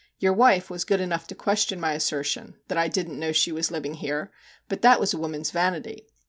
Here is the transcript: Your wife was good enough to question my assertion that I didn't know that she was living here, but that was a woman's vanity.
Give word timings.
Your 0.17 0.33
wife 0.33 0.71
was 0.71 0.83
good 0.83 0.99
enough 0.99 1.27
to 1.27 1.35
question 1.35 1.79
my 1.79 1.93
assertion 1.93 2.55
that 2.69 2.77
I 2.79 2.87
didn't 2.87 3.19
know 3.19 3.27
that 3.27 3.35
she 3.35 3.51
was 3.51 3.69
living 3.69 3.93
here, 3.93 4.31
but 4.67 4.81
that 4.81 4.99
was 4.99 5.13
a 5.13 5.19
woman's 5.19 5.51
vanity. 5.51 6.07